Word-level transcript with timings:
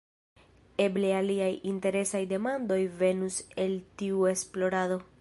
Eble 0.85 1.11
aliaj 1.17 1.51
interesaj 1.73 2.23
demandoj 2.33 2.81
venos 3.05 3.41
el 3.67 3.81
tiu 4.03 4.29
esplorado. 4.37 5.03